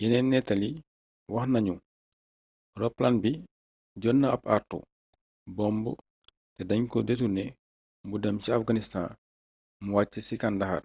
yeneeni 0.00 0.28
nettali 0.30 0.70
wax 1.34 1.46
nañu 1.52 1.74
roplaan 2.80 3.16
bi 3.22 3.30
jot 4.00 4.16
na 4.20 4.26
ab 4.34 4.42
àartu 4.54 4.78
bomb 5.56 5.84
te 6.54 6.62
dañ 6.70 6.82
ko 6.92 6.98
deturné 7.08 7.44
mu 8.08 8.16
dem 8.22 8.36
ca 8.44 8.50
afganistan 8.56 9.06
mu 9.82 9.88
wàcc 9.96 10.14
ci 10.26 10.34
kandahar 10.42 10.84